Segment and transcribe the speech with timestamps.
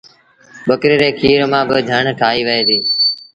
[0.67, 2.83] ٻڪريٚ ري کير مآݩ با جھڻ ٺآهيٚ وهي ديٚ۔